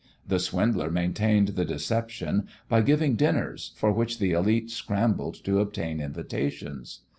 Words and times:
The 0.27 0.39
swindler 0.39 0.89
maintained 0.89 1.49
the 1.49 1.63
deception 1.63 2.47
by 2.67 2.81
giving 2.81 3.15
dinners, 3.15 3.73
for 3.75 3.91
which 3.91 4.17
the 4.17 4.31
élite 4.31 4.71
scrambled 4.71 5.35
to 5.43 5.59
obtain 5.59 6.01
invitations. 6.01 7.01